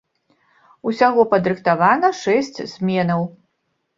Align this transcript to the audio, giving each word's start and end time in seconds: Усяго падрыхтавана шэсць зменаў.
Усяго 0.91 1.25
падрыхтавана 1.33 2.09
шэсць 2.21 2.59
зменаў. 2.75 3.21